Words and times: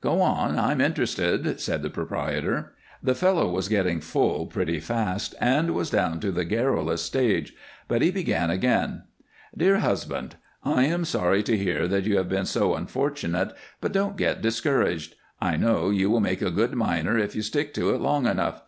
"Go 0.00 0.20
on. 0.20 0.58
I'm 0.58 0.80
interested," 0.80 1.60
said 1.60 1.80
the 1.82 1.90
proprietor. 1.90 2.74
The 3.04 3.14
fellow 3.14 3.48
was 3.48 3.68
getting 3.68 4.00
full 4.00 4.46
pretty 4.46 4.80
fast 4.80 5.36
and 5.40 5.76
was 5.76 5.90
down 5.90 6.18
to 6.22 6.32
the 6.32 6.44
garrulous 6.44 7.02
stage, 7.02 7.54
but 7.86 8.02
he 8.02 8.10
began 8.10 8.50
again: 8.50 9.04
"DEAR 9.56 9.78
HUSBAND, 9.78 10.34
I 10.64 10.86
am 10.86 11.04
sorry 11.04 11.44
to 11.44 11.56
hear 11.56 11.86
that 11.86 12.02
you 12.02 12.16
have 12.16 12.28
been 12.28 12.46
so 12.46 12.74
unfortunate, 12.74 13.52
but 13.80 13.92
don't 13.92 14.16
get 14.16 14.42
discouraged. 14.42 15.14
I 15.40 15.56
know 15.56 15.90
you 15.90 16.10
will 16.10 16.18
make 16.20 16.42
a 16.42 16.50
good 16.50 16.74
miner 16.74 17.16
if 17.16 17.36
you 17.36 17.42
stick 17.42 17.72
to 17.74 17.94
it 17.94 18.00
long 18.00 18.26
enough. 18.26 18.62